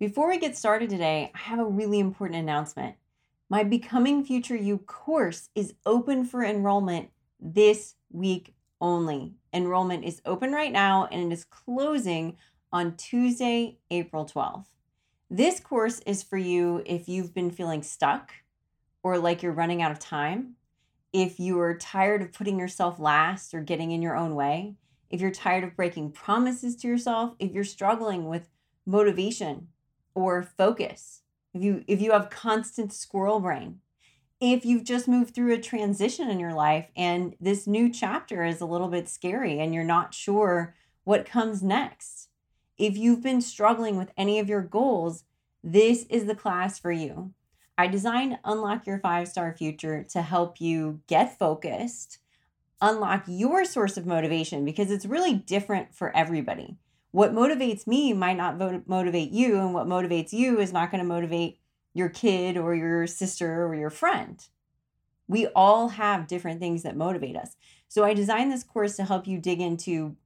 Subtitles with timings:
[0.00, 2.96] Before we get started today, I have a really important announcement.
[3.50, 9.34] My Becoming Future You course is open for enrollment this week only.
[9.52, 12.38] Enrollment is open right now and it is closing
[12.72, 14.68] on Tuesday, April 12th.
[15.28, 18.32] This course is for you if you've been feeling stuck
[19.02, 20.54] or like you're running out of time,
[21.12, 24.76] if you are tired of putting yourself last or getting in your own way,
[25.10, 28.48] if you're tired of breaking promises to yourself, if you're struggling with
[28.86, 29.68] motivation
[30.14, 31.22] or focus,
[31.54, 33.80] if you if you have constant squirrel brain,
[34.40, 38.60] if you've just moved through a transition in your life and this new chapter is
[38.60, 42.28] a little bit scary and you're not sure what comes next.
[42.78, 45.24] If you've been struggling with any of your goals,
[45.62, 47.32] this is the class for you.
[47.76, 52.18] I designed Unlock Your Five Star Future to help you get focused,
[52.80, 56.76] unlock your source of motivation because it's really different for everybody.
[57.12, 61.08] What motivates me might not motivate you, and what motivates you is not going to
[61.08, 61.58] motivate
[61.92, 64.46] your kid or your sister or your friend.
[65.26, 67.56] We all have different things that motivate us.
[67.88, 70.16] So I designed this course to help you dig into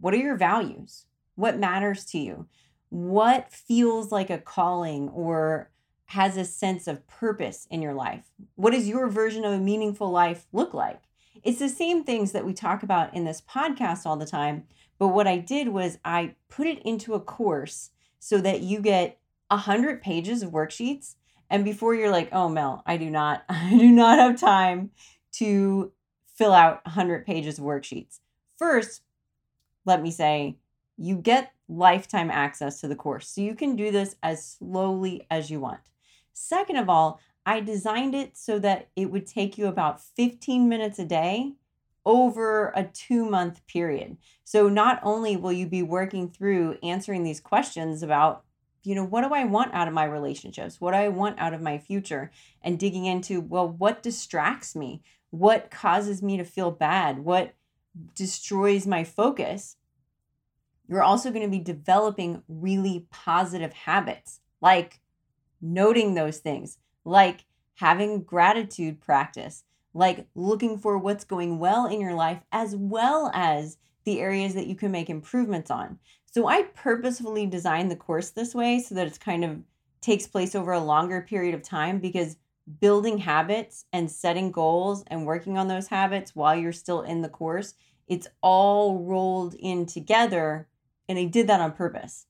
[0.00, 1.06] what are your values?
[1.36, 2.46] What matters to you?
[2.88, 5.70] What feels like a calling or
[6.06, 8.24] has a sense of purpose in your life?
[8.56, 11.02] What does your version of a meaningful life look like?
[11.42, 14.64] It's the same things that we talk about in this podcast all the time.
[15.02, 19.18] But what I did was I put it into a course so that you get
[19.50, 21.16] a hundred pages of worksheets.
[21.50, 24.92] And before you're like, oh Mel, I do not, I do not have time
[25.38, 25.90] to
[26.36, 28.20] fill out a hundred pages of worksheets.
[28.56, 29.02] First,
[29.84, 30.58] let me say,
[30.96, 33.26] you get lifetime access to the course.
[33.26, 35.80] So you can do this as slowly as you want.
[36.32, 41.00] Second of all, I designed it so that it would take you about 15 minutes
[41.00, 41.54] a day
[42.04, 44.16] over a two month period.
[44.44, 48.44] So not only will you be working through answering these questions about,
[48.84, 50.80] you know, what do I want out of my relationships?
[50.80, 52.30] What do I want out of my future?
[52.62, 55.02] And digging into, well, what distracts me?
[55.30, 57.20] What causes me to feel bad?
[57.20, 57.54] What
[58.14, 59.76] destroys my focus?
[60.88, 65.00] You're also going to be developing really positive habits like
[65.60, 67.44] noting those things, like
[67.74, 73.78] having gratitude practice, like looking for what's going well in your life, as well as
[74.04, 75.98] the areas that you can make improvements on.
[76.26, 79.60] So I purposefully designed the course this way so that it's kind of
[80.00, 82.36] takes place over a longer period of time because
[82.80, 87.28] building habits and setting goals and working on those habits while you're still in the
[87.28, 87.74] course,
[88.08, 90.68] it's all rolled in together.
[91.08, 92.26] And I did that on purpose.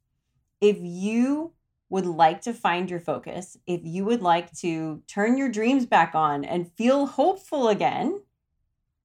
[0.60, 1.52] If you
[1.92, 6.14] would like to find your focus, if you would like to turn your dreams back
[6.14, 8.22] on and feel hopeful again,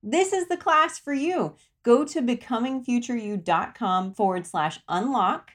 [0.02, 1.56] this is the class for you.
[1.84, 5.52] Go to becomingfutureyou.com forward slash unlock.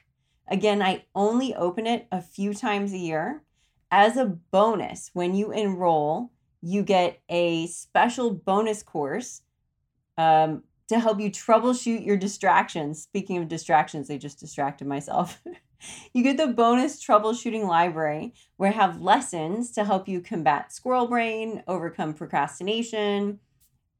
[0.47, 3.41] Again, I only open it a few times a year.
[3.89, 9.41] As a bonus, when you enroll, you get a special bonus course
[10.19, 13.01] um, to help you troubleshoot your distractions.
[13.01, 15.41] Speaking of distractions, I just distracted myself.
[16.13, 21.07] you get the bonus troubleshooting library where I have lessons to help you combat squirrel
[21.07, 23.39] brain, overcome procrastination,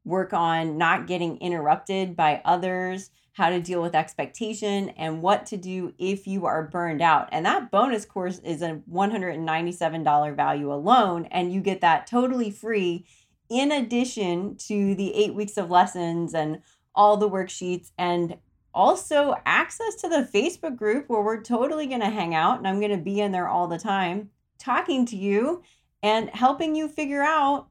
[0.05, 5.57] work on not getting interrupted by others, how to deal with expectation, and what to
[5.57, 7.29] do if you are burned out.
[7.31, 13.05] And that bonus course is a $197 value alone, and you get that totally free
[13.49, 16.61] in addition to the eight weeks of lessons and
[16.95, 18.37] all the worksheets and
[18.73, 22.79] also access to the Facebook group where we're totally going to hang out and I'm
[22.79, 24.29] going to be in there all the time
[24.59, 25.61] talking to you
[26.01, 27.67] and helping you figure out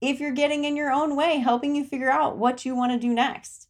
[0.00, 2.98] if you're getting in your own way, helping you figure out what you want to
[2.98, 3.68] do next.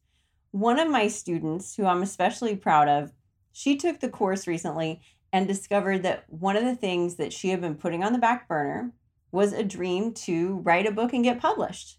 [0.53, 3.13] One of my students, who I'm especially proud of,
[3.53, 5.01] she took the course recently
[5.33, 8.49] and discovered that one of the things that she had been putting on the back
[8.49, 8.93] burner
[9.33, 11.99] was a dream to write a book and get published.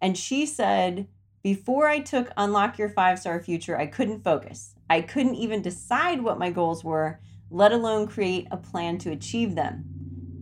[0.00, 1.06] And she said,
[1.42, 4.74] before I took Unlock Your Five Star Future, I couldn't focus.
[4.90, 7.20] I couldn't even decide what my goals were,
[7.50, 9.84] let alone create a plan to achieve them.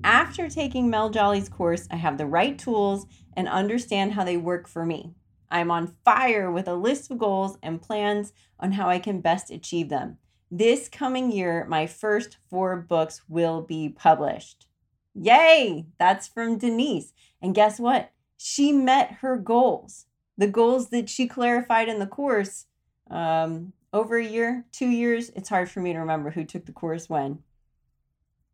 [0.03, 4.67] After taking Mel Jolly's course, I have the right tools and understand how they work
[4.67, 5.15] for me.
[5.51, 9.51] I'm on fire with a list of goals and plans on how I can best
[9.51, 10.19] achieve them.
[10.51, 14.67] This coming year, my first four books will be published.
[15.15, 15.87] Yay!
[15.99, 17.13] That's from Denise.
[17.41, 18.11] And guess what?
[18.37, 20.07] She met her goals
[20.39, 22.67] the goals that she clarified in the course
[23.11, 25.31] um, over a year, two years.
[25.35, 27.41] It's hard for me to remember who took the course when,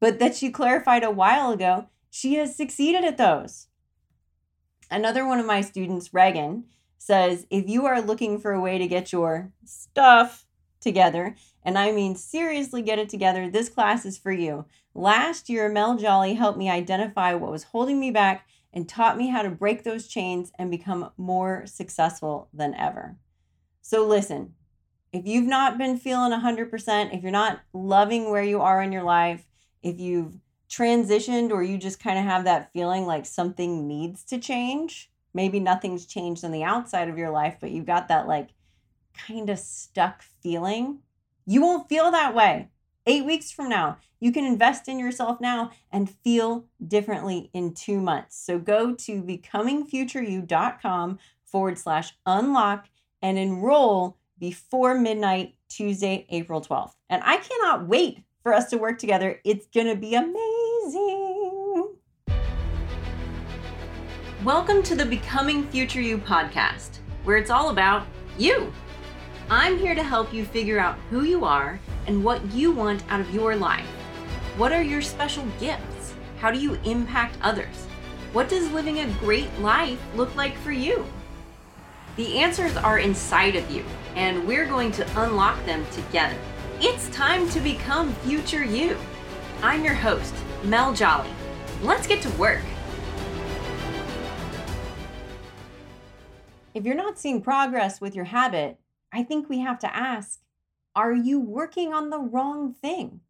[0.00, 1.88] but that she clarified a while ago.
[2.10, 3.68] She has succeeded at those.
[4.90, 6.64] Another one of my students, Reagan,
[6.96, 10.46] says if you are looking for a way to get your stuff
[10.80, 14.64] together, and I mean seriously get it together, this class is for you.
[14.94, 19.28] Last year, Mel Jolly helped me identify what was holding me back and taught me
[19.28, 23.16] how to break those chains and become more successful than ever.
[23.80, 24.54] So, listen,
[25.12, 29.04] if you've not been feeling 100%, if you're not loving where you are in your
[29.04, 29.46] life,
[29.82, 30.34] if you've
[30.68, 35.60] transitioned or you just kind of have that feeling like something needs to change, maybe
[35.60, 38.50] nothing's changed on the outside of your life, but you've got that like
[39.16, 40.98] kind of stuck feeling,
[41.46, 42.68] you won't feel that way.
[43.06, 48.00] Eight weeks from now, you can invest in yourself now and feel differently in two
[48.00, 48.42] months.
[48.42, 52.86] So go to becomingfutureyou.com forward slash unlock
[53.20, 56.94] and enroll before midnight, Tuesday, April 12th.
[57.10, 59.38] And I cannot wait for us to work together.
[59.44, 61.96] It's going to be amazing.
[64.44, 68.06] Welcome to the Becoming Future You podcast, where it's all about
[68.38, 68.72] you.
[69.50, 73.20] I'm here to help you figure out who you are and what you want out
[73.20, 73.84] of your life.
[74.56, 76.14] What are your special gifts?
[76.38, 77.84] How do you impact others?
[78.32, 81.04] What does living a great life look like for you?
[82.16, 86.38] The answers are inside of you, and we're going to unlock them together.
[86.80, 88.96] It's time to become future you.
[89.62, 91.30] I'm your host, Mel Jolly.
[91.82, 92.62] Let's get to work.
[96.72, 98.78] If you're not seeing progress with your habit,
[99.14, 100.40] I think we have to ask
[100.96, 103.20] are you working on the wrong thing?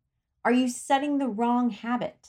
[0.44, 2.28] Are you setting the wrong habit?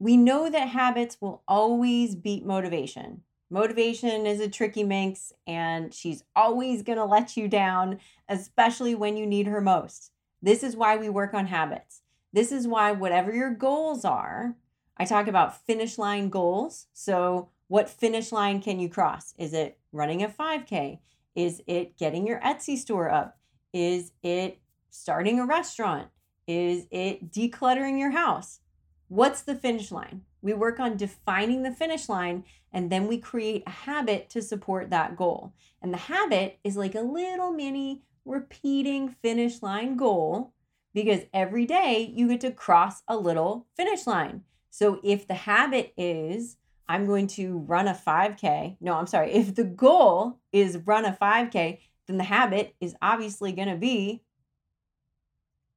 [0.00, 3.22] We know that habits will always beat motivation.
[3.50, 7.98] Motivation is a tricky minx and she's always going to let you down,
[8.28, 10.10] especially when you need her most.
[10.42, 12.02] This is why we work on habits.
[12.32, 14.54] This is why, whatever your goals are,
[14.96, 16.86] I talk about finish line goals.
[16.92, 19.34] So, what finish line can you cross?
[19.38, 20.98] Is it running a 5K?
[21.38, 23.38] Is it getting your Etsy store up?
[23.72, 24.58] Is it
[24.90, 26.08] starting a restaurant?
[26.48, 28.58] Is it decluttering your house?
[29.06, 30.22] What's the finish line?
[30.42, 32.42] We work on defining the finish line
[32.72, 35.52] and then we create a habit to support that goal.
[35.80, 40.54] And the habit is like a little mini repeating finish line goal
[40.92, 44.42] because every day you get to cross a little finish line.
[44.70, 46.56] So if the habit is
[46.88, 48.76] I'm going to run a 5K.
[48.80, 49.32] No, I'm sorry.
[49.32, 54.22] If the goal is run a 5K, then the habit is obviously going to be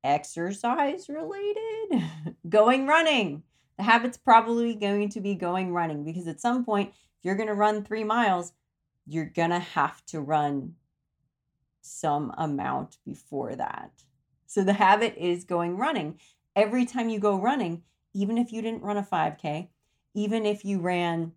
[0.04, 2.04] exercise related,
[2.50, 3.44] going running.
[3.78, 7.48] The habit's probably going to be going running because at some point, if you're going
[7.48, 8.54] to run three miles,
[9.06, 10.76] you're going to have to run
[11.82, 13.92] some amount before that.
[14.46, 16.20] So the habit is going running.
[16.56, 17.84] Every time you go running,
[18.14, 19.68] even if you didn't run a 5K,
[20.14, 21.34] even if you ran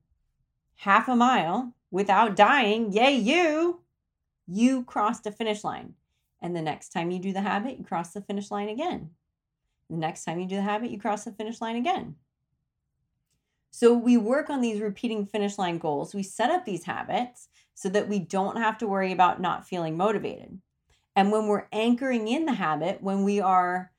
[0.76, 3.81] half a mile without dying, yay, you,
[4.47, 5.94] you crossed a finish line.
[6.43, 9.11] And the next time you do the habit, you cross the finish line again.
[9.88, 12.17] The next time you do the habit, you cross the finish line again.
[13.71, 16.15] So we work on these repeating finish line goals.
[16.15, 19.97] We set up these habits so that we don't have to worry about not feeling
[19.97, 20.61] motivated.
[21.17, 23.91] And when we're anchoring in the habit, when we are,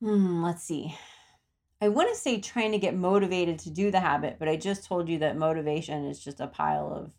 [0.00, 0.96] hmm, let's see,
[1.80, 4.84] I want to say trying to get motivated to do the habit, but I just
[4.84, 7.12] told you that motivation is just a pile of,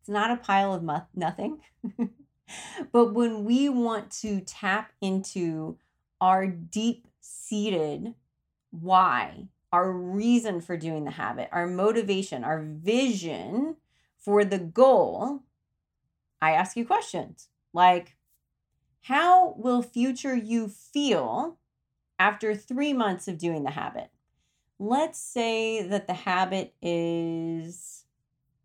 [0.00, 1.60] it's not a pile of mo- nothing.
[2.92, 5.78] but when we want to tap into
[6.20, 8.14] our deep seated
[8.70, 13.76] why, our reason for doing the habit, our motivation, our vision
[14.16, 15.42] for the goal,
[16.40, 18.16] I ask you questions like,
[19.02, 21.58] how will future you feel
[22.18, 24.10] after three months of doing the habit,
[24.78, 28.04] let's say that the habit is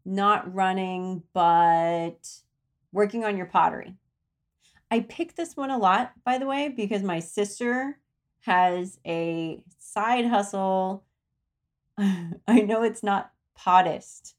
[0.05, 2.29] not running, but
[2.91, 3.95] working on your pottery.
[4.89, 7.97] I picked this one a lot, by the way, because my sister
[8.41, 11.05] has a side hustle.
[11.97, 14.33] I know it's not pottist.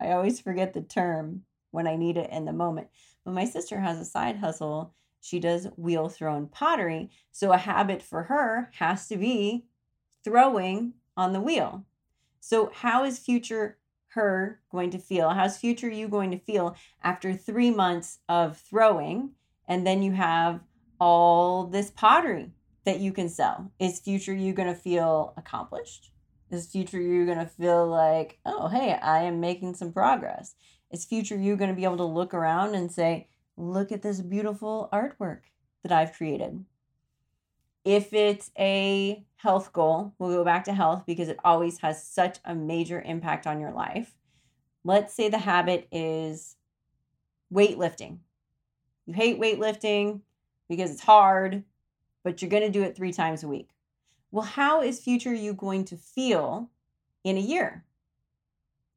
[0.00, 2.88] I always forget the term when I need it in the moment.
[3.24, 7.10] But my sister has a side hustle she does wheel thrown pottery.
[7.32, 9.66] So a habit for her has to be
[10.24, 11.84] throwing on the wheel.
[12.40, 15.30] So, how is future her going to feel?
[15.30, 19.32] How's future you going to feel after three months of throwing?
[19.66, 20.60] And then you have
[21.00, 22.52] all this pottery
[22.84, 23.70] that you can sell.
[23.78, 26.10] Is future you going to feel accomplished?
[26.50, 30.54] Is future you going to feel like, oh, hey, I am making some progress?
[30.90, 34.20] Is future you going to be able to look around and say, look at this
[34.20, 35.40] beautiful artwork
[35.82, 36.64] that I've created.
[37.84, 42.38] If it's a health goal, we'll go back to health because it always has such
[42.44, 44.14] a major impact on your life.
[44.84, 46.56] Let's say the habit is
[47.52, 48.18] weightlifting.
[49.06, 50.20] You hate weightlifting
[50.68, 51.64] because it's hard,
[52.22, 53.70] but you're going to do it three times a week.
[54.30, 56.70] well, how is future you going to feel
[57.24, 57.84] in a year,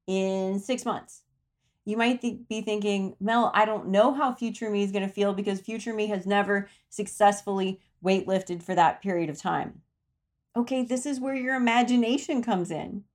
[0.08, 1.22] in six months?
[1.86, 5.14] You might th- be thinking, Mel, I don't know how future me is going to
[5.14, 9.82] feel because future me has never successfully weightlifted for that period of time.
[10.56, 13.06] Okay, this is where your imagination comes in.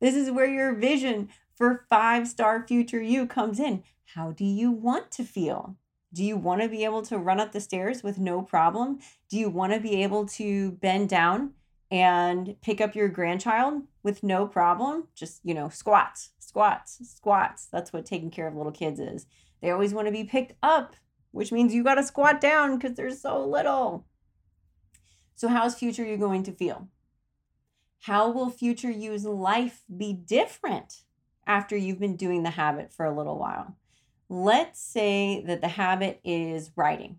[0.00, 3.82] This is where your vision for five star future you comes in.
[4.14, 5.76] How do you want to feel?
[6.12, 9.00] Do you want to be able to run up the stairs with no problem?
[9.28, 11.54] Do you want to be able to bend down
[11.94, 15.06] and pick up your grandchild with no problem?
[15.14, 17.68] Just, you know, squats, squats, squats.
[17.70, 19.26] That's what taking care of little kids is.
[19.62, 20.96] They always want to be picked up,
[21.30, 24.06] which means you got to squat down because they're so little.
[25.36, 26.88] So, how's future you going to feel?
[28.00, 31.02] How will future you's life be different
[31.46, 33.76] after you've been doing the habit for a little while?
[34.28, 37.18] Let's say that the habit is writing.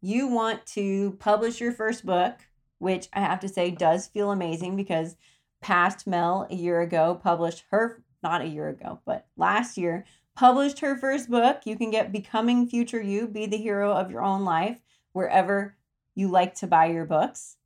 [0.00, 2.38] You want to publish your first book,
[2.80, 5.16] which I have to say does feel amazing because
[5.60, 10.80] past Mel a year ago published her, not a year ago, but last year, published
[10.80, 11.60] her first book.
[11.66, 14.78] You can get Becoming Future You, Be the Hero of Your Own Life,
[15.12, 15.76] wherever
[16.14, 17.58] you like to buy your books.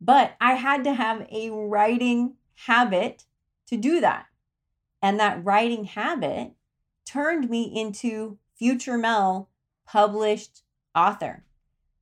[0.00, 3.26] But I had to have a writing habit
[3.66, 4.26] to do that.
[5.02, 6.52] And that writing habit
[7.04, 9.50] turned me into future Mel
[9.86, 10.62] published
[10.94, 11.44] author.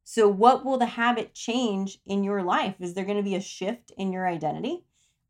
[0.05, 2.75] So, what will the habit change in your life?
[2.81, 4.85] Is there going to be a shift in your identity?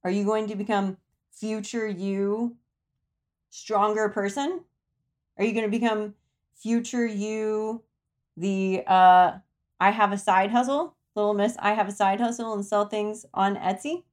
[0.04, 0.96] Are you going to become
[1.30, 2.56] future you,
[3.50, 4.64] stronger person?
[5.38, 6.14] Are you going to become
[6.54, 7.82] future you,
[8.36, 9.32] the uh,
[9.78, 13.26] I have a side hustle, little miss, I have a side hustle and sell things
[13.34, 14.04] on Etsy?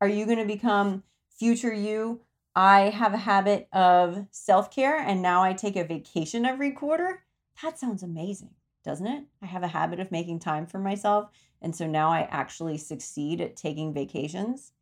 [0.00, 1.02] Are you going to become
[1.40, 2.20] future you,
[2.54, 7.24] I have a habit of self care and now I take a vacation every quarter.
[7.62, 8.50] That sounds amazing,
[8.84, 9.24] doesn't it?
[9.42, 11.30] I have a habit of making time for myself.
[11.62, 14.72] And so now I actually succeed at taking vacations.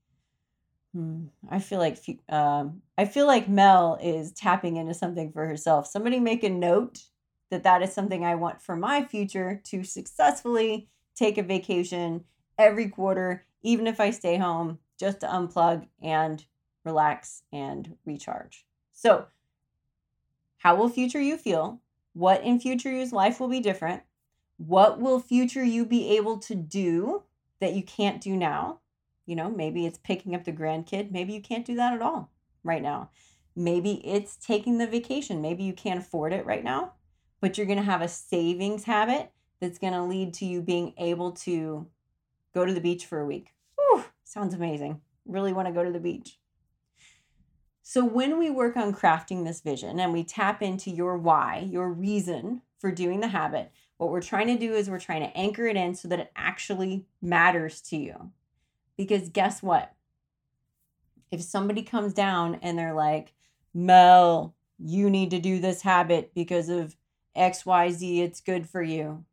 [0.95, 1.26] Hmm.
[1.50, 5.87] I feel like um, I feel like Mel is tapping into something for herself.
[5.87, 7.02] Somebody make a note
[7.50, 12.25] that that is something I want for my future to successfully take a vacation
[12.59, 16.45] every quarter, even if I stay home, just to unplug and
[16.85, 18.67] relax, and recharge.
[18.93, 19.26] So,
[20.59, 21.81] how will future you feel?
[22.19, 24.03] What in future you's life will be different?
[24.57, 27.23] What will future you be able to do
[27.61, 28.81] that you can't do now?
[29.25, 31.13] You know, maybe it's picking up the grandkid.
[31.13, 32.33] Maybe you can't do that at all
[32.65, 33.11] right now.
[33.55, 35.41] Maybe it's taking the vacation.
[35.41, 36.95] Maybe you can't afford it right now,
[37.41, 40.95] but you're going to have a savings habit that's going to lead to you being
[40.99, 41.87] able to
[42.53, 43.55] go to the beach for a week.
[43.77, 45.03] Whew, sounds amazing.
[45.25, 46.41] Really want to go to the beach.
[47.90, 51.90] So, when we work on crafting this vision and we tap into your why, your
[51.90, 55.66] reason for doing the habit, what we're trying to do is we're trying to anchor
[55.66, 58.30] it in so that it actually matters to you.
[58.99, 59.95] Because guess what?
[61.30, 63.33] If somebody comes down and they're like,
[63.73, 66.95] Mel, you need to do this habit because of
[67.38, 69.25] XYZ, it's good for you.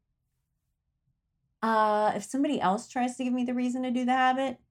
[1.62, 4.62] Uh, if somebody else tries to give me the reason to do the habit,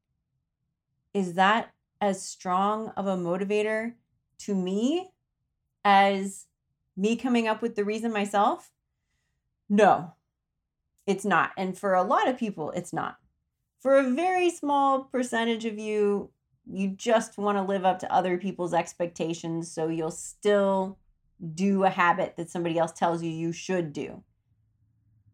[1.12, 1.73] is that
[2.04, 3.94] as strong of a motivator
[4.38, 5.10] to me
[5.84, 6.46] as
[6.96, 8.70] me coming up with the reason myself?
[9.68, 10.12] No,
[11.06, 11.52] it's not.
[11.56, 13.16] And for a lot of people, it's not.
[13.80, 16.30] For a very small percentage of you,
[16.70, 19.72] you just want to live up to other people's expectations.
[19.72, 20.98] So you'll still
[21.54, 24.22] do a habit that somebody else tells you you should do.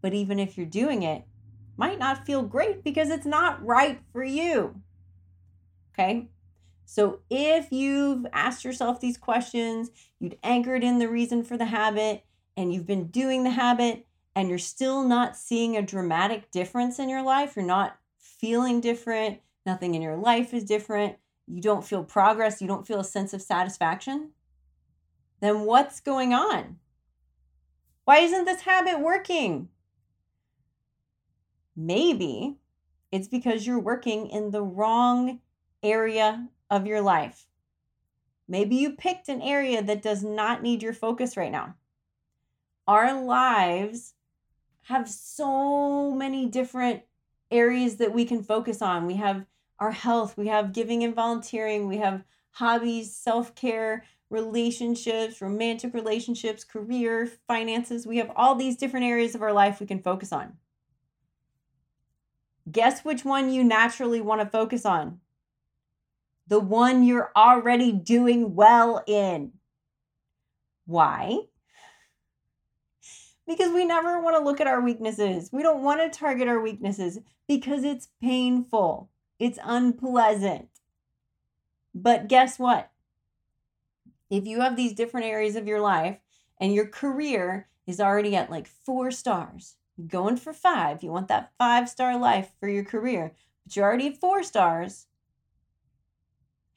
[0.00, 1.24] But even if you're doing it,
[1.76, 4.80] might not feel great because it's not right for you.
[5.92, 6.28] Okay?
[6.90, 12.24] So if you've asked yourself these questions, you'd anchored in the reason for the habit,
[12.56, 17.08] and you've been doing the habit, and you're still not seeing a dramatic difference in
[17.08, 21.14] your life, you're not feeling different, nothing in your life is different,
[21.46, 24.32] you don't feel progress, you don't feel a sense of satisfaction,
[25.40, 26.80] then what's going on?
[28.04, 29.68] Why isn't this habit working?
[31.76, 32.56] Maybe
[33.12, 35.38] it's because you're working in the wrong
[35.84, 37.46] area of your life.
[38.48, 41.74] Maybe you picked an area that does not need your focus right now.
[42.86, 44.14] Our lives
[44.82, 47.02] have so many different
[47.50, 49.06] areas that we can focus on.
[49.06, 49.46] We have
[49.78, 56.64] our health, we have giving and volunteering, we have hobbies, self care, relationships, romantic relationships,
[56.64, 58.06] career, finances.
[58.06, 60.54] We have all these different areas of our life we can focus on.
[62.70, 65.20] Guess which one you naturally want to focus on?
[66.50, 69.52] The one you're already doing well in.
[70.84, 71.38] Why?
[73.46, 75.50] Because we never want to look at our weaknesses.
[75.52, 79.10] We don't want to target our weaknesses because it's painful.
[79.38, 80.68] It's unpleasant.
[81.94, 82.90] But guess what?
[84.28, 86.18] If you have these different areas of your life
[86.60, 89.76] and your career is already at like four stars,
[90.08, 94.08] going for five, you want that five star life for your career, but you're already
[94.08, 95.06] at four stars.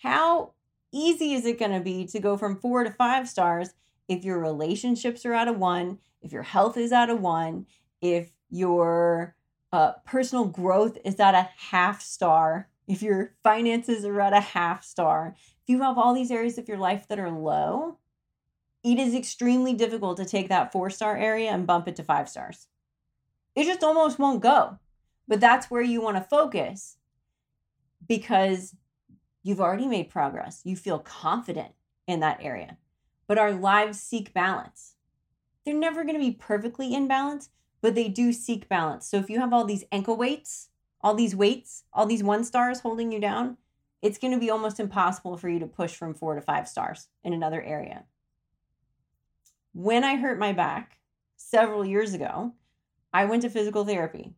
[0.04, 0.52] How
[0.92, 3.74] easy is it going to be to go from four to five stars
[4.10, 7.68] if your relationships are out of one, if your health is out of one,
[8.02, 9.34] if your
[9.72, 14.84] uh, personal growth is at a half star, if your finances are at a half
[14.84, 17.98] star, if you have all these areas of your life that are low,
[18.84, 22.28] it is extremely difficult to take that four star area and bump it to five
[22.28, 22.68] stars.
[23.56, 24.80] It just almost won't go.
[25.30, 26.98] But that's where you want to focus
[28.06, 28.76] because
[29.44, 30.62] you've already made progress.
[30.64, 31.74] You feel confident
[32.08, 32.78] in that area.
[33.28, 34.96] But our lives seek balance.
[35.66, 37.50] They're never going to be perfectly in balance,
[37.82, 39.08] but they do seek balance.
[39.08, 40.70] So if you have all these ankle weights,
[41.02, 43.58] all these weights, all these one stars holding you down,
[44.02, 47.08] it's going to be almost impossible for you to push from four to five stars
[47.24, 48.04] in another area.
[49.74, 50.98] When I hurt my back
[51.38, 52.54] several years ago,
[53.14, 54.34] I went to physical therapy.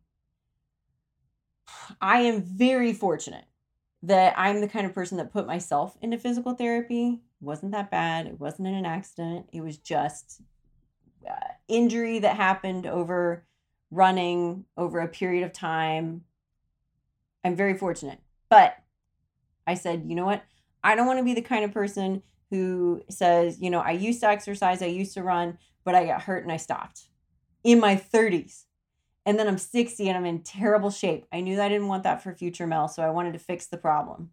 [2.00, 3.44] I am very fortunate
[4.06, 7.20] that I'm the kind of person that put myself into physical therapy.
[7.40, 8.26] It wasn't that bad.
[8.26, 9.46] It wasn't in an accident.
[9.52, 10.42] It was just
[11.28, 11.34] uh,
[11.66, 13.44] injury that happened over
[13.90, 16.22] running over a period of time.
[17.44, 18.20] I'm very fortunate.
[18.48, 18.76] But
[19.66, 20.44] I said, you know what?
[20.84, 24.20] I don't want to be the kind of person who says, you know, I used
[24.20, 27.08] to exercise, I used to run, but I got hurt and I stopped
[27.64, 28.66] in my 30s.
[29.26, 31.26] And then I'm 60 and I'm in terrible shape.
[31.32, 33.76] I knew I didn't want that for future Mel, so I wanted to fix the
[33.76, 34.30] problem.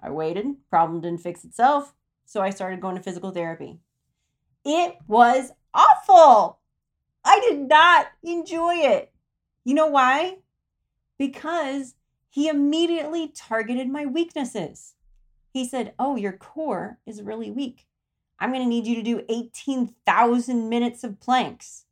[0.00, 1.94] I waited, problem didn't fix itself,
[2.26, 3.80] so I started going to physical therapy.
[4.64, 6.58] It was awful.
[7.24, 9.12] I did not enjoy it.
[9.64, 10.38] You know why?
[11.18, 11.94] Because
[12.28, 14.94] he immediately targeted my weaknesses.
[15.52, 17.86] He said, Oh, your core is really weak.
[18.38, 21.86] I'm going to need you to do 18,000 minutes of planks.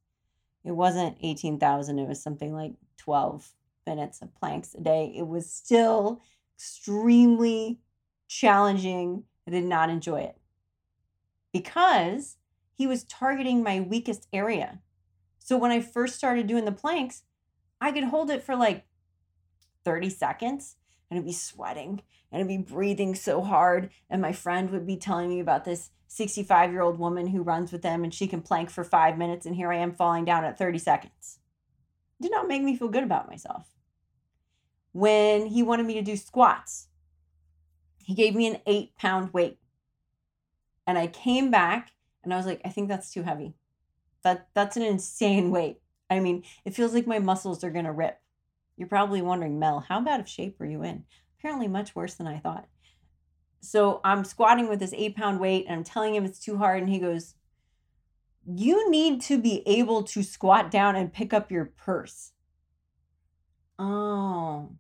[0.67, 3.53] It wasn't 18,000, it was something like 12
[3.87, 5.15] minutes of planks a day.
[5.17, 6.21] It was still
[6.57, 7.79] extremely
[8.27, 9.23] challenging.
[9.47, 10.37] I did not enjoy it
[11.53, 12.37] because
[12.75, 14.81] he was targeting my weakest area.
[15.39, 17.23] So when I first started doing the planks,
[17.81, 18.87] I could hold it for like
[19.85, 20.77] 30 seconds
[21.11, 23.91] and I'd be sweating and I'd be breathing so hard.
[24.11, 27.73] And my friend would be telling me about this 65 year old woman who runs
[27.73, 29.47] with them and she can plank for five minutes.
[29.47, 31.39] And here I am falling down at 30 seconds.
[32.19, 33.67] It did not make me feel good about myself.
[34.93, 36.89] When he wanted me to do squats,
[38.03, 39.59] he gave me an eight pound weight.
[40.87, 41.91] And I came back
[42.23, 43.55] and I was like, I think that's too heavy.
[44.23, 45.81] That, that's an insane weight.
[46.09, 48.19] I mean, it feels like my muscles are going to rip.
[48.77, 51.05] You're probably wondering, Mel, how bad of shape are you in?
[51.39, 52.67] Apparently, much worse than I thought.
[53.61, 56.83] So I'm squatting with this eight pound weight and I'm telling him it's too hard.
[56.83, 57.35] And he goes,
[58.47, 62.33] You need to be able to squat down and pick up your purse.
[63.79, 64.71] Oh,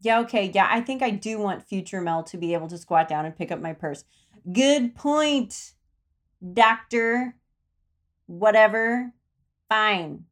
[0.00, 0.50] yeah, okay.
[0.52, 3.36] Yeah, I think I do want future Mel to be able to squat down and
[3.36, 4.04] pick up my purse.
[4.50, 5.72] Good point,
[6.54, 7.36] doctor.
[8.26, 9.12] Whatever.
[9.68, 10.24] Fine.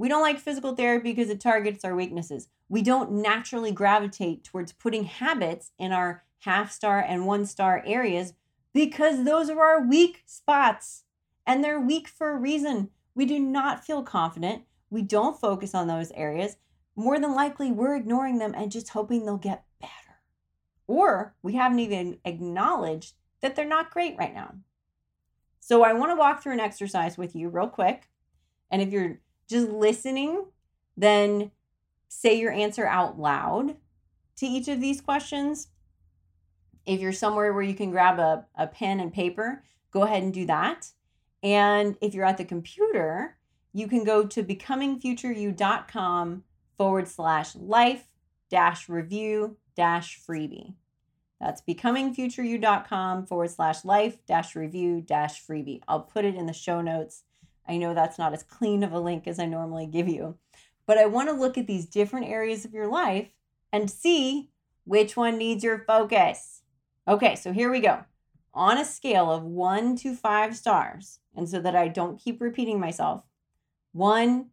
[0.00, 2.48] We don't like physical therapy because it targets our weaknesses.
[2.70, 8.32] We don't naturally gravitate towards putting habits in our half star and one star areas
[8.72, 11.02] because those are our weak spots
[11.46, 12.88] and they're weak for a reason.
[13.14, 14.62] We do not feel confident.
[14.88, 16.56] We don't focus on those areas.
[16.96, 19.92] More than likely, we're ignoring them and just hoping they'll get better.
[20.86, 24.54] Or we haven't even acknowledged that they're not great right now.
[25.60, 28.08] So I want to walk through an exercise with you real quick.
[28.70, 30.44] And if you're just listening,
[30.96, 31.50] then
[32.08, 33.76] say your answer out loud
[34.36, 35.68] to each of these questions.
[36.86, 40.32] If you're somewhere where you can grab a, a pen and paper, go ahead and
[40.32, 40.92] do that.
[41.42, 43.36] And if you're at the computer,
[43.72, 46.44] you can go to becomingfutureyou.com
[46.76, 48.04] forward slash life
[48.50, 50.74] dash review dash freebie.
[51.40, 55.80] That's becomingfutureyou.com forward slash life dash review dash freebie.
[55.88, 57.22] I'll put it in the show notes
[57.70, 60.36] I know that's not as clean of a link as I normally give you,
[60.86, 63.28] but I want to look at these different areas of your life
[63.72, 64.50] and see
[64.84, 66.62] which one needs your focus.
[67.06, 68.04] Okay, so here we go.
[68.52, 72.80] On a scale of one to five stars, and so that I don't keep repeating
[72.80, 73.22] myself,
[73.92, 74.46] one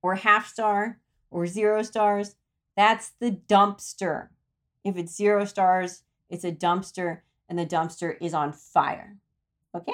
[0.00, 2.36] or half star or zero stars,
[2.78, 4.28] that's the dumpster.
[4.84, 9.18] If it's zero stars, it's a dumpster, and the dumpster is on fire.
[9.74, 9.92] Okay?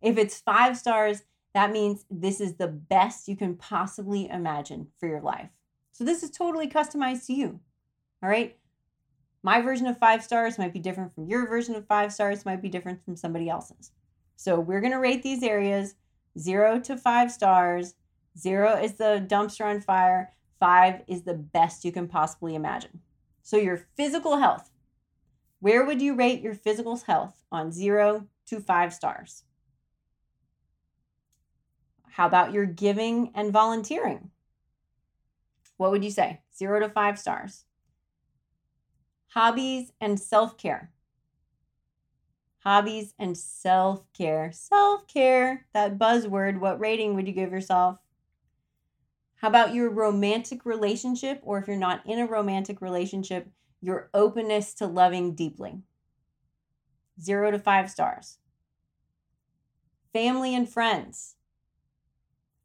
[0.00, 5.08] If it's five stars, that means this is the best you can possibly imagine for
[5.08, 5.50] your life.
[5.92, 7.60] So this is totally customized to you.
[8.22, 8.56] All right.
[9.42, 12.62] My version of five stars might be different from your version of five stars, might
[12.62, 13.90] be different from somebody else's.
[14.36, 15.94] So we're going to rate these areas
[16.38, 17.94] zero to five stars.
[18.38, 23.00] Zero is the dumpster on fire, five is the best you can possibly imagine.
[23.42, 24.70] So your physical health,
[25.58, 29.44] where would you rate your physical health on zero to five stars?
[32.12, 34.30] How about your giving and volunteering?
[35.76, 36.40] What would you say?
[36.56, 37.64] Zero to five stars.
[39.28, 40.90] Hobbies and self care.
[42.64, 44.50] Hobbies and self care.
[44.52, 46.60] Self care, that buzzword.
[46.60, 47.98] What rating would you give yourself?
[49.36, 51.40] How about your romantic relationship?
[51.42, 53.48] Or if you're not in a romantic relationship,
[53.80, 55.78] your openness to loving deeply.
[57.18, 58.38] Zero to five stars.
[60.12, 61.36] Family and friends.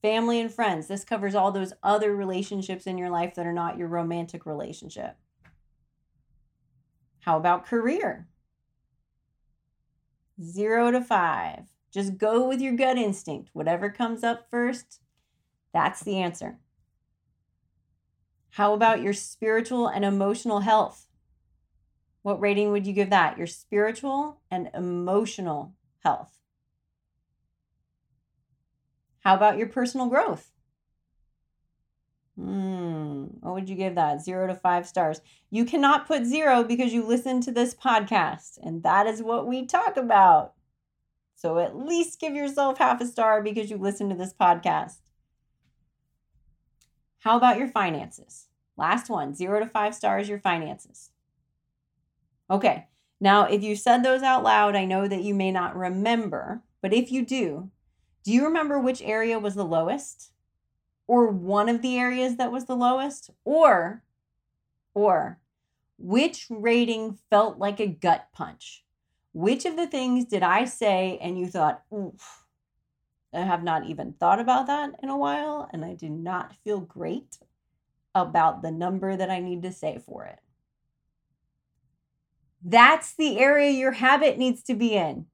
[0.05, 0.85] Family and friends.
[0.85, 5.15] This covers all those other relationships in your life that are not your romantic relationship.
[7.21, 8.27] How about career?
[10.39, 11.69] Zero to five.
[11.91, 13.49] Just go with your gut instinct.
[13.53, 15.01] Whatever comes up first,
[15.73, 16.59] that's the answer.
[18.51, 21.07] How about your spiritual and emotional health?
[22.21, 23.39] What rating would you give that?
[23.39, 26.34] Your spiritual and emotional health.
[29.25, 30.51] How about your personal growth?
[32.37, 34.21] Hmm, what would you give that?
[34.21, 35.19] Zero to five stars.
[35.49, 39.65] You cannot put zero because you listen to this podcast, and that is what we
[39.65, 40.53] talk about.
[41.35, 44.97] So at least give yourself half a star because you listen to this podcast.
[47.17, 48.45] How about your finances?
[48.77, 51.09] Last one, zero to five stars, your finances.
[52.51, 52.85] Okay.
[53.19, 56.93] Now, if you said those out loud, I know that you may not remember, but
[56.93, 57.71] if you do,
[58.25, 60.31] do you remember which area was the lowest?
[61.07, 63.29] Or one of the areas that was the lowest?
[63.45, 64.03] Or,
[64.95, 65.39] or
[65.99, 68.83] which rating felt like a gut punch?
[69.31, 72.45] Which of the things did I say and you thought, oof,
[73.31, 76.79] I have not even thought about that in a while and I do not feel
[76.79, 77.37] great
[78.15, 80.39] about the number that I need to say for it?
[82.63, 85.27] That's the area your habit needs to be in.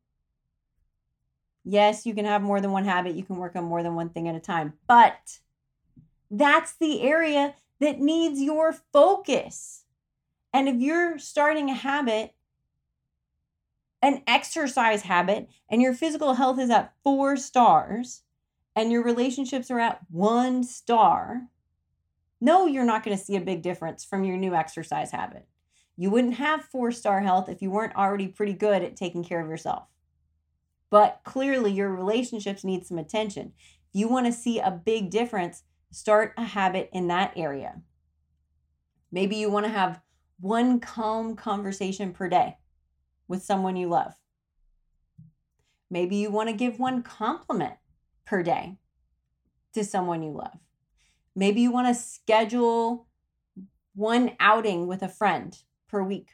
[1.64, 4.10] Yes, you can have more than one habit, you can work on more than one
[4.10, 5.40] thing at a time, but
[6.30, 9.84] that's the area that needs your focus.
[10.54, 12.34] And if you're starting a habit,
[14.02, 18.24] an exercise habit, and your physical health is at four stars,
[18.76, 21.48] and your relationships are at one star,
[22.40, 25.48] no, you're not going to see a big difference from your new exercise habit.
[25.96, 29.40] You wouldn't have four star health if you weren't already pretty good at taking care
[29.40, 29.84] of yourself.
[30.92, 33.54] But clearly, your relationships need some attention.
[33.58, 37.82] If you want to see a big difference, start a habit in that area.
[39.12, 40.02] Maybe you want to have
[40.40, 42.58] one calm conversation per day
[43.28, 44.14] with someone you love.
[45.90, 47.76] Maybe you want to give one compliment
[48.26, 48.78] per day
[49.74, 50.60] to someone you love.
[51.36, 53.08] Maybe you want to schedule
[53.96, 56.30] one outing with a friend per week,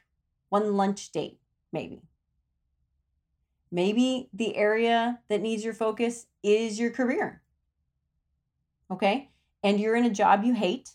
[0.49, 1.39] one lunch date,
[1.71, 2.06] maybe.
[3.71, 7.41] Maybe the area that needs your focus is your career.
[8.89, 9.29] Okay.
[9.63, 10.91] And you're in a job you hate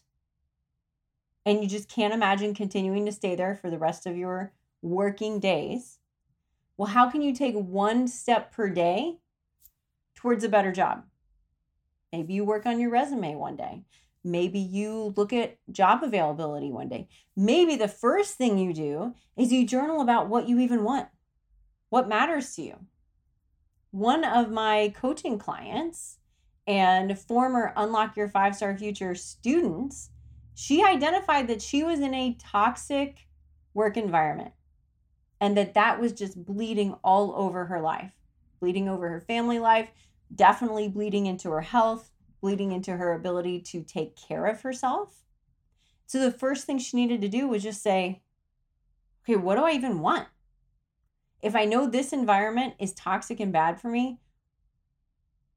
[1.45, 5.41] and you just can't imagine continuing to stay there for the rest of your working
[5.41, 5.99] days.
[6.77, 9.19] Well, how can you take one step per day
[10.15, 11.05] towards a better job?
[12.13, 13.85] Maybe you work on your resume one day.
[14.25, 17.09] Maybe you look at job availability one day.
[17.37, 21.09] Maybe the first thing you do is you journal about what you even want,
[21.93, 22.79] what matters to you.
[23.91, 26.17] One of my coaching clients
[26.67, 30.09] and former Unlock Your Five Star Future students,
[30.55, 33.27] she identified that she was in a toxic
[33.75, 34.53] work environment
[35.39, 38.13] and that that was just bleeding all over her life,
[38.59, 39.91] bleeding over her family life,
[40.35, 45.25] definitely bleeding into her health, bleeding into her ability to take care of herself.
[46.07, 48.23] So the first thing she needed to do was just say,
[49.25, 50.29] okay, what do I even want?
[51.43, 54.21] If I know this environment is toxic and bad for me,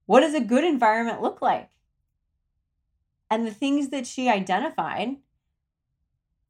[0.07, 1.69] what does a good environment look like?
[3.29, 5.17] And the things that she identified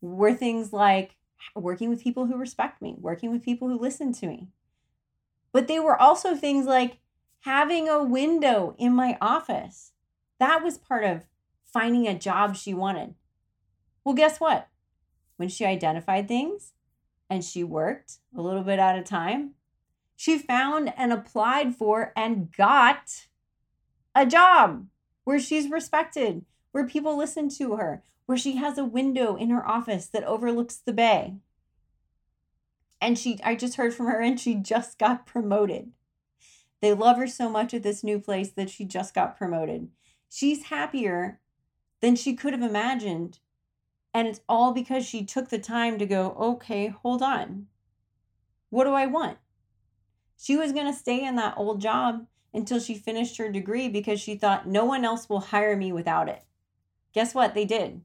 [0.02, 1.18] were things like
[1.56, 4.48] working with people who respect me, working with people who listen to me.
[5.52, 7.00] But they were also things like
[7.42, 9.94] having a window in my office
[10.40, 11.26] that was part of
[11.64, 13.16] finding a job she wanted.
[14.04, 14.68] Well, guess what?
[15.38, 16.74] When she identified things
[17.30, 19.52] and she worked a little bit at a time,
[20.16, 23.28] she found and applied for and got
[24.14, 24.88] a job
[25.24, 29.68] where she's respected, where people listen to her, where she has a window in her
[29.68, 31.36] office that overlooks the bay.
[33.02, 35.92] And she, I just heard from her, and she just got promoted.
[36.82, 39.90] They love her so much at this new place that she just got promoted.
[40.30, 41.40] She's happier
[42.02, 43.40] than she could have imagined.
[44.16, 47.68] And it's all because she took the time to go, okay, hold on.
[48.70, 49.40] What do I want?
[50.38, 54.22] She was going to stay in that old job until she finished her degree because
[54.22, 56.46] she thought no one else will hire me without it.
[57.12, 57.56] Guess what?
[57.56, 58.04] They did.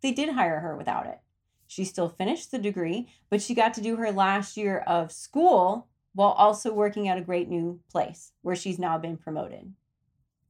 [0.00, 1.18] They did hire her without it.
[1.66, 5.88] She still finished the degree, but she got to do her last year of school
[6.14, 9.72] while also working at a great new place where she's now been promoted.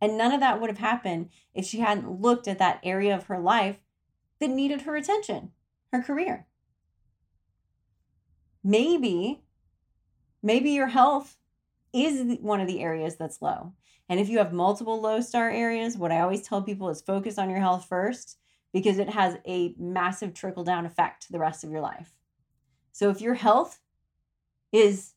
[0.02, 3.24] And none of that would have happened if she hadn't looked at that area of
[3.24, 3.78] her life
[4.40, 5.52] that needed her attention,
[5.92, 6.46] her career.
[8.62, 9.42] Maybe,
[10.42, 11.36] maybe your health
[11.92, 13.72] is one of the areas that's low.
[14.08, 17.38] And if you have multiple low star areas, what I always tell people is focus
[17.38, 18.38] on your health first
[18.72, 22.12] because it has a massive trickle down effect to the rest of your life.
[22.92, 23.80] So if your health
[24.72, 25.14] is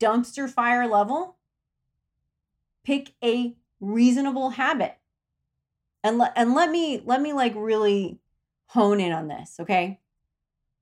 [0.00, 1.36] dumpster fire level,
[2.84, 4.96] pick a reasonable habit.
[6.04, 8.20] And let and let me let me like really
[8.68, 10.00] hone in on this, okay?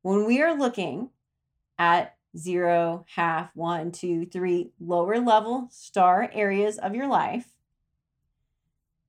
[0.03, 1.11] When we are looking
[1.79, 7.47] at zero, half, one, two, three, lower level star areas of your life,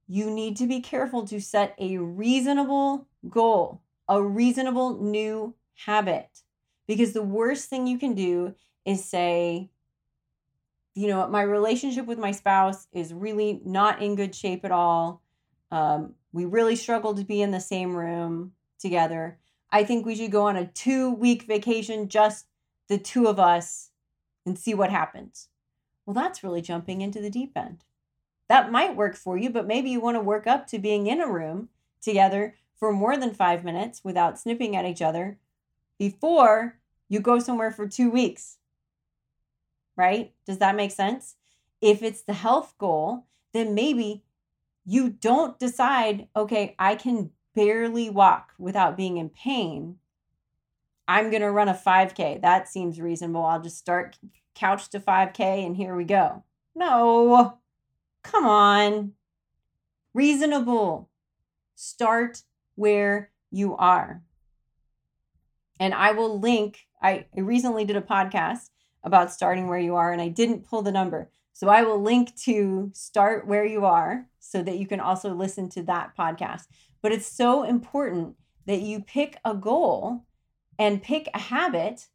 [0.08, 5.54] you need to be careful to set a reasonable goal, a reasonable new
[5.86, 6.44] habit.
[6.88, 9.70] Because the worst thing you can do is say,
[10.96, 15.22] you know, my relationship with my spouse is really not in good shape at all.
[15.70, 19.40] Um, we really struggle to be in the same room together.
[19.72, 22.46] I think we should go on a two week vacation, just
[22.88, 23.90] the two of us,
[24.46, 25.50] and see what happens.
[26.06, 27.84] Well, that's really jumping into the deep end
[28.48, 31.22] that might work for you, but maybe you want to work up to being in
[31.22, 31.70] a room
[32.02, 35.38] together for more than five minutes without snipping at each other
[35.98, 36.78] before
[37.10, 38.58] you go somewhere for two weeks.
[39.96, 40.34] Right?
[40.46, 41.36] Does that make sense?
[41.82, 44.24] If it's the health goal, then maybe
[44.86, 49.98] you don't decide, okay, I can barely walk without being in pain.
[51.08, 52.41] I'm going to run a 5K.
[52.41, 53.43] That seems reasonable.
[53.43, 54.17] I'll just start
[54.56, 56.43] couch to 5K and here we go.
[56.76, 57.58] No,
[58.28, 59.13] Come on.
[60.13, 61.10] Reasonable.
[61.76, 62.43] Start
[62.76, 64.22] where you are.
[65.80, 68.70] And I will link, I, recently did a podcast
[69.04, 71.30] about starting where you are, and I didn't pull the number.
[71.54, 75.70] So I will link to start where you are so that you can also listen
[75.70, 76.63] to that podcast.
[77.01, 80.25] But it's so important that you pick a goal
[80.77, 82.07] and pick a habit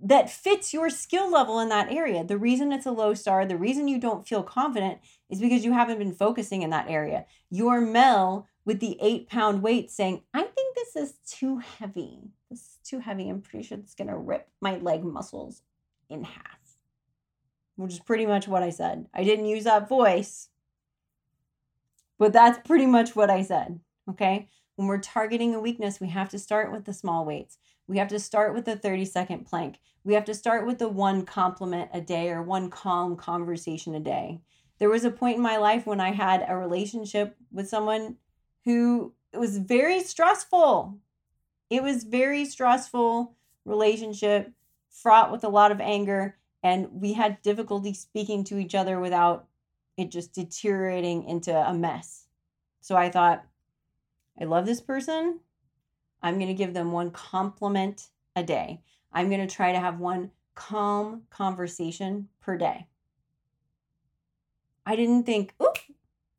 [0.00, 2.22] that fits your skill level in that area.
[2.22, 5.72] The reason it's a low star, the reason you don't feel confident is because you
[5.72, 7.26] haven't been focusing in that area.
[7.50, 12.30] You're Mel with the eight pound weight saying, I think this is too heavy.
[12.50, 13.28] This is too heavy.
[13.28, 15.62] I'm pretty sure it's going to rip my leg muscles
[16.08, 16.76] in half,
[17.76, 19.06] which is pretty much what I said.
[19.14, 20.48] I didn't use that voice,
[22.18, 23.80] but that's pretty much what I said.
[24.10, 24.48] Okay.
[24.76, 27.58] When we're targeting a weakness, we have to start with the small weights.
[27.86, 29.78] We have to start with the 30 second plank.
[30.04, 34.00] We have to start with the one compliment a day or one calm conversation a
[34.00, 34.40] day.
[34.78, 38.16] There was a point in my life when I had a relationship with someone
[38.64, 40.98] who was very stressful.
[41.70, 44.52] It was very stressful relationship,
[44.90, 49.46] fraught with a lot of anger, and we had difficulty speaking to each other without
[49.96, 52.26] it just deteriorating into a mess.
[52.80, 53.44] So I thought,
[54.40, 55.40] I love this person.
[56.22, 58.82] I'm going to give them one compliment a day.
[59.12, 62.86] I'm going to try to have one calm conversation per day.
[64.84, 65.80] I didn't think, but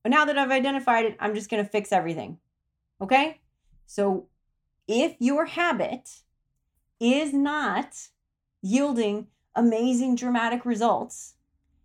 [0.06, 2.38] now that I've identified it, I'm just going to fix everything.
[3.02, 3.40] Okay?
[3.86, 4.28] So
[4.88, 6.22] if your habit
[7.00, 7.96] is not
[8.62, 11.36] yielding amazing dramatic results,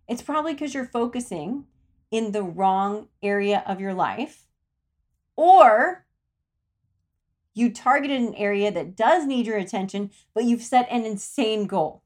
[0.07, 1.65] it's probably because you're focusing
[2.11, 4.45] in the wrong area of your life
[5.35, 6.05] or
[7.53, 12.03] you targeted an area that does need your attention, but you've set an insane goal,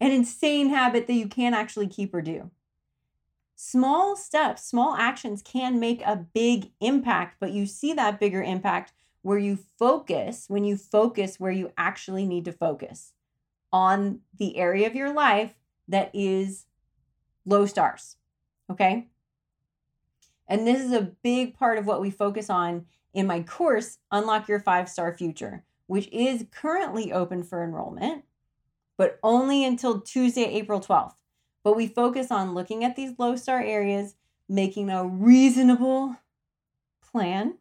[0.00, 2.50] an insane habit that you can't actually keep or do.
[3.54, 8.92] Small steps, small actions can make a big impact, but you see that bigger impact
[9.22, 13.12] where you focus, when you focus where you actually need to focus
[13.72, 15.54] on the area of your life
[15.88, 16.65] that is
[17.46, 18.16] low stars.
[18.70, 19.06] Okay.
[20.48, 24.46] And this is a big part of what we focus on in my course, Unlock
[24.46, 28.24] Your Five Star Future, which is currently open for enrollment,
[28.98, 31.14] but only until Tuesday, April 12th.
[31.64, 34.16] But we focus on looking at these low star areas,
[34.48, 36.16] making a reasonable
[37.10, 37.54] plan,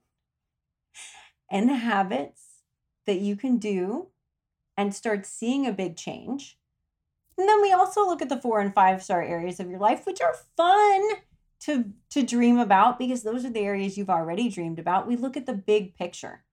[1.49, 2.43] and habits
[3.05, 4.07] that you can do
[4.77, 6.57] and start seeing a big change.
[7.37, 10.05] And then we also look at the four and five star areas of your life,
[10.05, 11.01] which are fun
[11.61, 15.07] to, to dream about because those are the areas you've already dreamed about.
[15.07, 16.43] We look at the big picture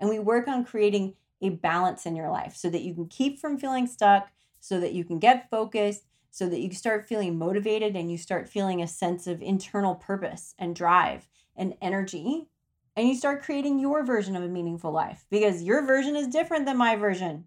[0.00, 3.38] and we work on creating a balance in your life so that you can keep
[3.38, 7.94] from feeling stuck, so that you can get focused, so that you start feeling motivated
[7.94, 12.48] and you start feeling a sense of internal purpose and drive and energy.
[12.96, 16.66] And you start creating your version of a meaningful life because your version is different
[16.66, 17.44] than my version.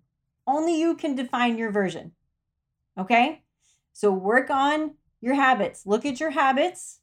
[0.48, 2.12] Only you can define your version.
[2.98, 3.44] Okay?
[3.94, 5.86] So work on your habits.
[5.86, 7.00] Look at your habits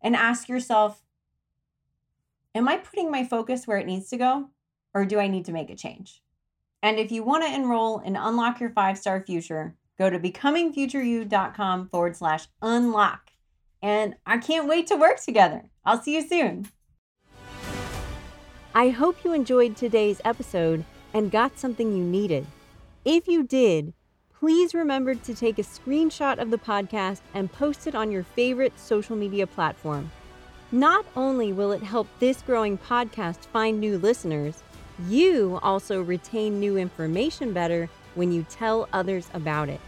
[0.00, 1.02] and ask yourself
[2.54, 4.48] Am I putting my focus where it needs to go?
[4.94, 6.22] Or do I need to make a change?
[6.82, 11.88] And if you want to enroll and unlock your five star future, go to becomingfutureyou.com
[11.88, 13.30] forward slash unlock.
[13.82, 15.70] And I can't wait to work together.
[15.84, 16.68] I'll see you soon.
[18.74, 22.46] I hope you enjoyed today's episode and got something you needed.
[23.04, 23.92] If you did,
[24.38, 28.78] please remember to take a screenshot of the podcast and post it on your favorite
[28.78, 30.10] social media platform.
[30.70, 34.62] Not only will it help this growing podcast find new listeners,
[35.08, 39.80] you also retain new information better when you tell others about it.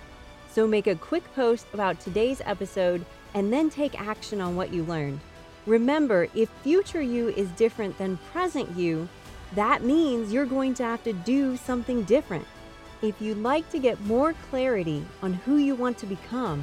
[0.51, 4.83] So make a quick post about today's episode and then take action on what you
[4.85, 5.21] learned.
[5.67, 9.09] Remember, if future you is different than present you,
[9.55, 12.47] that means you're going to have to do something different.
[13.03, 16.63] If you'd like to get more clarity on who you want to become,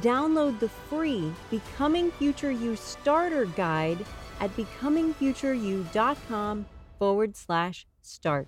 [0.00, 4.04] download the free Becoming Future You Starter Guide
[4.40, 6.66] at becomingfutureyou.com
[6.98, 8.46] forward slash start.